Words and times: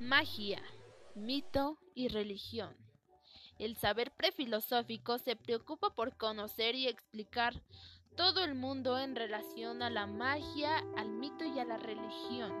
Magia, 0.00 0.62
mito 1.16 1.76
y 1.92 2.06
religión. 2.06 2.76
El 3.58 3.74
saber 3.74 4.12
prefilosófico 4.12 5.18
se 5.18 5.34
preocupa 5.34 5.90
por 5.90 6.16
conocer 6.16 6.76
y 6.76 6.86
explicar 6.86 7.60
todo 8.16 8.44
el 8.44 8.54
mundo 8.54 8.96
en 8.96 9.16
relación 9.16 9.82
a 9.82 9.90
la 9.90 10.06
magia, 10.06 10.84
al 10.96 11.08
mito 11.08 11.44
y 11.44 11.58
a 11.58 11.64
la 11.64 11.78
religión. 11.78 12.52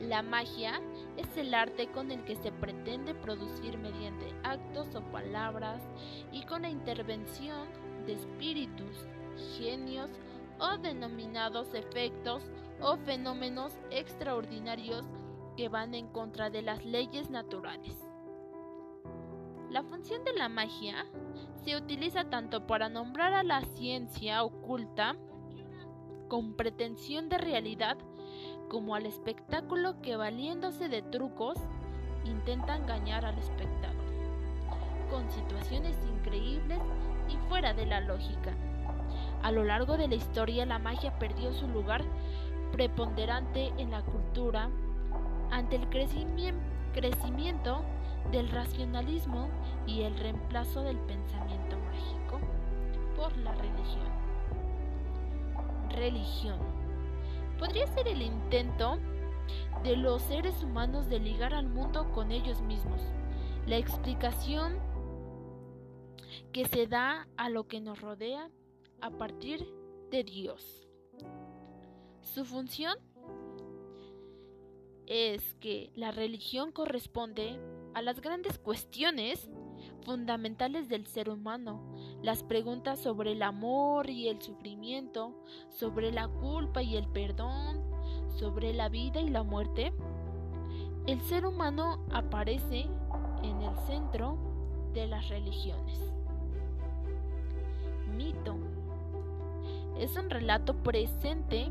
La 0.00 0.22
magia 0.22 0.80
es 1.16 1.36
el 1.36 1.54
arte 1.54 1.92
con 1.92 2.10
el 2.10 2.24
que 2.24 2.34
se 2.34 2.50
pretende 2.50 3.14
producir 3.14 3.78
mediante 3.78 4.34
actos 4.42 4.96
o 4.96 5.00
palabras 5.12 5.80
y 6.32 6.44
con 6.44 6.62
la 6.62 6.70
intervención 6.70 7.68
de 8.04 8.14
espíritus, 8.14 9.06
genios 9.56 10.10
o 10.58 10.76
denominados 10.78 11.72
efectos 11.72 12.42
o 12.84 12.98
fenómenos 12.98 13.72
extraordinarios 13.90 15.06
que 15.56 15.70
van 15.70 15.94
en 15.94 16.06
contra 16.06 16.50
de 16.50 16.60
las 16.60 16.84
leyes 16.84 17.30
naturales. 17.30 17.96
La 19.70 19.82
función 19.82 20.22
de 20.22 20.34
la 20.34 20.50
magia 20.50 21.06
se 21.64 21.76
utiliza 21.76 22.24
tanto 22.24 22.66
para 22.66 22.90
nombrar 22.90 23.32
a 23.32 23.42
la 23.42 23.62
ciencia 23.62 24.44
oculta 24.44 25.16
con 26.28 26.54
pretensión 26.54 27.30
de 27.30 27.38
realidad 27.38 27.96
como 28.68 28.94
al 28.94 29.06
espectáculo 29.06 30.02
que 30.02 30.16
valiéndose 30.16 30.90
de 30.90 31.00
trucos 31.00 31.56
intenta 32.24 32.76
engañar 32.76 33.24
al 33.24 33.38
espectador, 33.38 34.04
con 35.10 35.30
situaciones 35.30 35.96
increíbles 36.06 36.80
y 37.30 37.48
fuera 37.48 37.72
de 37.72 37.86
la 37.86 38.00
lógica. 38.00 38.54
A 39.42 39.50
lo 39.52 39.64
largo 39.64 39.96
de 39.96 40.08
la 40.08 40.16
historia 40.16 40.66
la 40.66 40.78
magia 40.78 41.18
perdió 41.18 41.52
su 41.52 41.66
lugar 41.68 42.04
preponderante 42.74 43.72
en 43.78 43.92
la 43.92 44.02
cultura 44.02 44.68
ante 45.50 45.76
el 45.76 45.88
crecimiento 45.88 47.84
del 48.32 48.48
racionalismo 48.48 49.48
y 49.86 50.02
el 50.02 50.16
reemplazo 50.18 50.82
del 50.82 50.98
pensamiento 50.98 51.78
mágico 51.78 52.40
por 53.16 53.36
la 53.36 53.54
religión. 53.54 54.08
Religión. 55.90 56.58
Podría 57.60 57.86
ser 57.86 58.08
el 58.08 58.22
intento 58.22 58.98
de 59.84 59.96
los 59.96 60.22
seres 60.22 60.60
humanos 60.64 61.08
de 61.08 61.20
ligar 61.20 61.54
al 61.54 61.68
mundo 61.68 62.10
con 62.12 62.32
ellos 62.32 62.60
mismos. 62.62 63.00
La 63.66 63.76
explicación 63.76 64.80
que 66.52 66.64
se 66.64 66.88
da 66.88 67.28
a 67.36 67.48
lo 67.50 67.68
que 67.68 67.80
nos 67.80 68.00
rodea 68.00 68.50
a 69.00 69.10
partir 69.10 69.64
de 70.10 70.24
Dios. 70.24 70.88
Su 72.24 72.44
función 72.44 72.96
es 75.06 75.54
que 75.60 75.92
la 75.94 76.10
religión 76.10 76.72
corresponde 76.72 77.60
a 77.94 78.02
las 78.02 78.20
grandes 78.20 78.58
cuestiones 78.58 79.48
fundamentales 80.04 80.88
del 80.88 81.06
ser 81.06 81.28
humano, 81.28 81.94
las 82.22 82.42
preguntas 82.42 82.98
sobre 82.98 83.32
el 83.32 83.42
amor 83.42 84.08
y 84.08 84.28
el 84.28 84.40
sufrimiento, 84.40 85.44
sobre 85.68 86.10
la 86.10 86.26
culpa 86.28 86.82
y 86.82 86.96
el 86.96 87.06
perdón, 87.08 87.82
sobre 88.36 88.72
la 88.72 88.88
vida 88.88 89.20
y 89.20 89.28
la 89.28 89.42
muerte. 89.42 89.92
El 91.06 91.20
ser 91.20 91.44
humano 91.46 92.04
aparece 92.10 92.86
en 93.42 93.62
el 93.62 93.76
centro 93.86 94.38
de 94.94 95.06
las 95.06 95.28
religiones. 95.28 96.00
Mito 98.16 98.56
es 99.98 100.16
un 100.16 100.30
relato 100.30 100.82
presente 100.82 101.70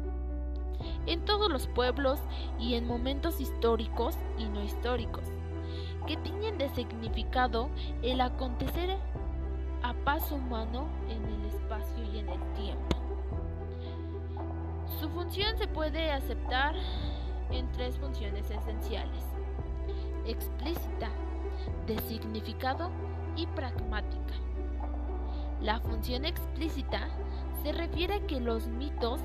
en 1.05 1.25
todos 1.25 1.51
los 1.51 1.67
pueblos 1.67 2.19
y 2.59 2.75
en 2.75 2.87
momentos 2.87 3.41
históricos 3.41 4.15
y 4.37 4.45
no 4.45 4.63
históricos, 4.63 5.23
que 6.07 6.17
tienen 6.17 6.57
de 6.57 6.69
significado 6.69 7.69
el 8.01 8.21
acontecer 8.21 8.97
a 9.81 9.94
paso 10.05 10.35
humano 10.35 10.88
en 11.09 11.23
el 11.25 11.45
espacio 11.45 12.03
y 12.13 12.19
en 12.19 12.29
el 12.29 12.53
tiempo. 12.53 12.97
Su 15.00 15.09
función 15.09 15.57
se 15.57 15.67
puede 15.67 16.11
aceptar 16.11 16.75
en 17.51 17.69
tres 17.73 17.97
funciones 17.97 18.49
esenciales, 18.49 19.23
explícita, 20.25 21.09
de 21.85 21.97
significado 21.99 22.89
y 23.35 23.45
pragmática. 23.47 24.33
La 25.61 25.79
función 25.79 26.25
explícita 26.25 27.09
se 27.61 27.72
refiere 27.72 28.16
a 28.16 28.28
que 28.28 28.39
los 28.39 28.67
mitos 28.67 29.22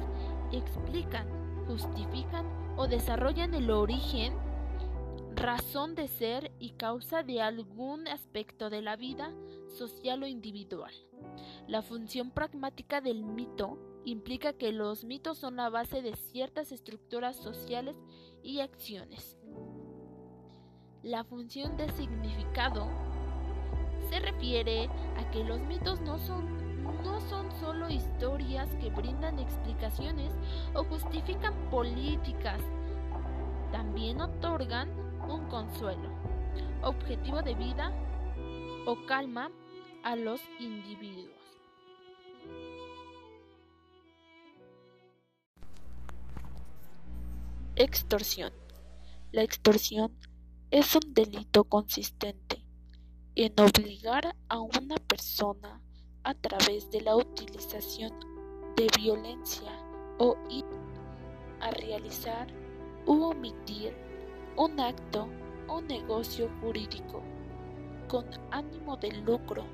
explican, 0.52 1.26
justifican 1.68 2.46
o 2.76 2.88
desarrollan 2.88 3.54
el 3.54 3.70
origen, 3.70 4.34
razón 5.34 5.94
de 5.94 6.08
ser 6.08 6.50
y 6.58 6.70
causa 6.70 7.22
de 7.22 7.42
algún 7.42 8.08
aspecto 8.08 8.70
de 8.70 8.82
la 8.82 8.96
vida 8.96 9.32
social 9.68 10.22
o 10.22 10.26
individual. 10.26 10.92
La 11.68 11.82
función 11.82 12.30
pragmática 12.30 13.00
del 13.00 13.22
mito 13.22 13.78
implica 14.04 14.54
que 14.54 14.72
los 14.72 15.04
mitos 15.04 15.38
son 15.38 15.56
la 15.56 15.68
base 15.68 16.02
de 16.02 16.16
ciertas 16.16 16.72
estructuras 16.72 17.36
sociales 17.36 17.96
y 18.42 18.60
acciones. 18.60 19.36
La 21.02 21.22
función 21.24 21.76
de 21.76 21.88
significado 21.92 22.88
se 24.08 24.18
refiere 24.18 24.88
a 25.16 25.30
que 25.30 25.44
los 25.44 25.60
mitos 25.60 26.00
no 26.00 26.18
son 26.18 26.67
no 27.04 27.20
son 27.28 27.50
solo 27.60 27.88
historias 27.88 28.68
que 28.80 28.90
brindan 28.90 29.38
explicaciones 29.38 30.32
o 30.74 30.84
justifican 30.84 31.54
políticas, 31.70 32.60
también 33.72 34.20
otorgan 34.20 34.90
un 35.28 35.46
consuelo, 35.48 36.10
objetivo 36.82 37.42
de 37.42 37.54
vida 37.54 37.92
o 38.86 38.96
calma 39.06 39.50
a 40.02 40.16
los 40.16 40.40
individuos. 40.58 41.36
Extorsión. 47.76 48.52
La 49.30 49.42
extorsión 49.42 50.16
es 50.70 50.96
un 50.96 51.14
delito 51.14 51.64
consistente 51.64 52.64
en 53.34 53.52
obligar 53.60 54.34
a 54.48 54.58
una 54.58 54.96
persona 54.96 55.80
a 56.28 56.34
través 56.34 56.90
de 56.90 57.00
la 57.00 57.16
utilización 57.16 58.12
de 58.76 58.86
violencia 58.98 59.72
o 60.18 60.36
a 61.60 61.70
realizar 61.70 62.46
u 63.06 63.22
omitir 63.22 63.96
un 64.54 64.78
acto 64.78 65.26
o 65.68 65.80
negocio 65.80 66.50
jurídico 66.60 67.22
con 68.08 68.26
ánimo 68.50 68.98
de 68.98 69.10
lucro 69.22 69.64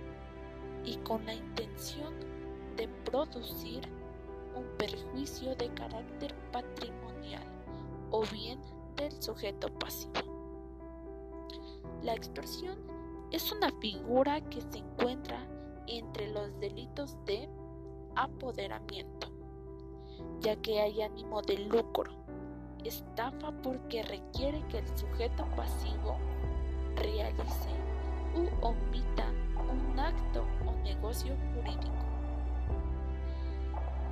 y 0.85 0.95
con 0.99 1.27
la 1.27 1.35
intención 1.35 2.15
de 2.77 2.87
producir 3.05 3.81
un 4.55 4.65
perjuicio 4.79 5.57
de 5.57 5.69
carácter 5.75 6.33
patrimonial 6.53 7.43
o 8.13 8.23
bien 8.27 8.61
del 8.95 9.21
sujeto 9.21 9.77
pasivo. 9.81 10.13
La 12.05 12.15
extorsión 12.15 12.79
es 13.33 13.51
una 13.51 13.73
figura 13.81 14.41
que 14.41 14.61
se 14.61 14.79
encuentra 14.79 15.49
entre 15.87 16.29
los 16.29 16.59
delitos 16.61 17.17
de 17.25 17.49
apoderamiento, 18.17 19.29
ya 20.41 20.57
que 20.57 20.81
hay 20.81 21.03
ánimo 21.03 21.43
de 21.43 21.59
lucro, 21.59 22.13
estafa 22.85 23.51
porque 23.63 24.03
requiere 24.03 24.63
que 24.69 24.79
el 24.79 24.99
sujeto 24.99 25.47
pasivo 25.57 26.17
realice 26.97 27.71
u 28.35 28.67
omita 28.67 29.27
un 29.71 29.99
acto 29.99 30.45
o 30.67 30.73
negocio 30.83 31.35
jurídico. 31.55 32.05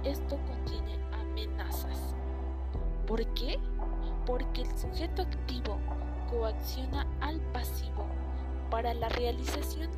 Esto 0.04 0.38
contiene 0.46 0.98
amenazas. 1.12 2.14
¿Por 3.06 3.24
qué? 3.34 3.58
Porque 4.26 4.62
el 4.62 4.78
sujeto 4.78 5.22
activo 5.22 5.78
coacciona 6.30 7.06
al 7.20 7.40
pasivo 7.52 8.06
para 8.70 8.94
la 8.94 9.08
realización 9.10 9.90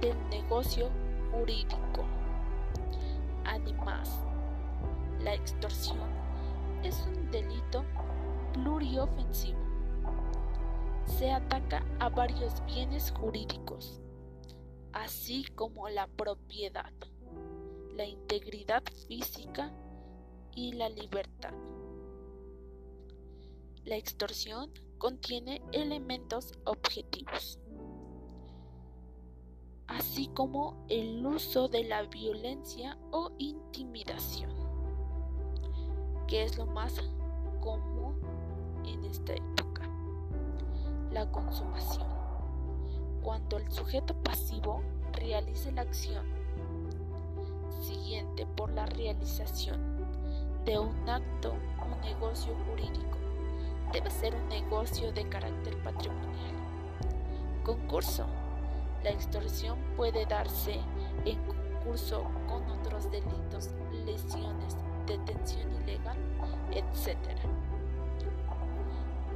del 0.00 0.16
negocio 0.28 0.90
jurídico. 1.30 2.04
Además, 3.44 4.24
la 5.20 5.34
extorsión 5.34 6.08
es 6.82 7.06
un 7.06 7.30
delito 7.30 7.84
pluriofensivo. 8.52 9.58
Se 11.04 11.30
ataca 11.30 11.84
a 11.98 12.08
varios 12.08 12.64
bienes 12.66 13.10
jurídicos, 13.10 14.00
así 14.92 15.44
como 15.54 15.88
la 15.88 16.06
propiedad, 16.06 16.92
la 17.96 18.04
integridad 18.04 18.82
física 19.06 19.72
y 20.54 20.72
la 20.72 20.88
libertad. 20.88 21.54
La 23.84 23.96
extorsión 23.96 24.70
contiene 24.98 25.62
elementos 25.72 26.52
objetivos 26.64 27.58
así 29.88 30.28
como 30.28 30.76
el 30.88 31.24
uso 31.26 31.68
de 31.68 31.84
la 31.84 32.02
violencia 32.02 32.98
o 33.10 33.32
intimidación, 33.38 34.50
que 36.26 36.44
es 36.44 36.56
lo 36.56 36.66
más 36.66 37.02
común 37.60 38.20
en 38.84 39.04
esta 39.04 39.34
época. 39.34 39.88
la 41.10 41.30
consumación, 41.32 42.06
cuando 43.22 43.56
el 43.56 43.72
sujeto 43.72 44.14
pasivo 44.22 44.82
realice 45.14 45.72
la 45.72 45.82
acción 45.82 46.26
siguiente 47.80 48.44
por 48.44 48.70
la 48.72 48.84
realización 48.84 49.80
de 50.64 50.78
un 50.78 51.08
acto 51.08 51.54
o 51.80 52.04
negocio 52.04 52.54
jurídico. 52.66 53.16
Debe 53.92 54.10
ser 54.10 54.34
un 54.34 54.48
negocio 54.48 55.12
de 55.12 55.26
carácter 55.28 55.82
patrimonial. 55.82 56.54
Concurso. 57.64 58.26
La 59.02 59.10
extorsión 59.10 59.78
puede 59.96 60.26
darse 60.26 60.80
en 61.24 61.38
concurso 61.44 62.24
con 62.48 62.68
otros 62.70 63.10
delitos, 63.10 63.70
lesiones, 64.04 64.76
detención 65.06 65.70
ilegal, 65.82 66.16
etc. 66.72 67.16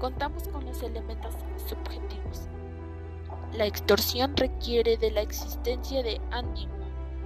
Contamos 0.01 0.49
con 0.49 0.65
los 0.65 0.83
elementos 0.83 1.35
subjetivos. 1.67 2.49
La 3.53 3.67
extorsión 3.67 4.37
requiere 4.37 4.97
de 4.97 5.11
la 5.11 5.21
existencia 5.21 6.03
de 6.03 6.21
ánimo 6.31 6.73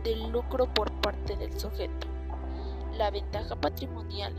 de 0.06 0.16
lucro 0.16 0.72
por 0.72 0.92
parte 1.00 1.36
del 1.36 1.58
sujeto. 1.58 2.06
La 2.96 3.10
ventaja 3.10 3.56
patrimonial 3.56 4.34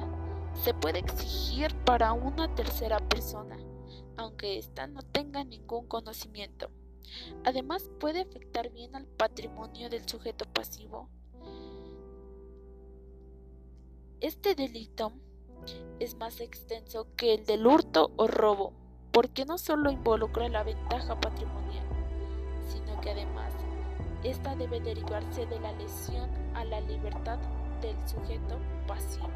se 0.64 0.74
puede 0.74 1.00
exigir 1.00 1.76
para 1.84 2.14
una 2.14 2.54
tercera 2.56 3.00
persona, 3.00 3.58
aunque 4.16 4.58
ésta 4.58 4.88
no 4.88 5.02
tenga 5.02 5.44
ningún 5.44 5.88
conocimiento. 5.88 6.70
Además, 7.44 7.89
puede 8.00 8.21
afectar 8.21 8.71
bien 8.71 8.95
al 8.95 9.06
patrimonio 9.06 9.89
del 9.89 10.07
sujeto 10.07 10.45
pasivo. 10.45 11.09
Este 14.19 14.56
delito 14.56 15.13
es 16.00 16.15
más 16.15 16.42
extenso 16.42 17.07
que 17.15 17.36
el 17.36 17.45
del 17.45 17.68
hurto 17.68 18.12
o 18.18 18.27
robo, 18.27 18.74
porque 19.12 19.45
no 19.45 19.57
solo 19.57 19.92
involucra 19.92 20.50
la 20.50 20.63
ventaja 20.63 21.19
patrimonial, 21.19 21.86
sino 22.68 23.00
que 23.01 23.12
además 23.12 23.54
esta 24.24 24.56
debe 24.56 24.80
derivarse 24.80 25.45
de 25.45 25.59
la 25.59 25.71
lesión 25.74 26.30
a 26.56 26.65
la 26.65 26.81
libertad 26.81 27.38
del 27.81 27.95
sujeto 28.07 28.57
pasivo. 28.88 29.30